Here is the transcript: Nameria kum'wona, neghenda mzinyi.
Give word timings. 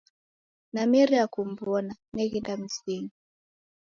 Nameria 0.73 1.25
kum'wona, 1.33 1.93
neghenda 2.15 2.53
mzinyi. 2.61 3.13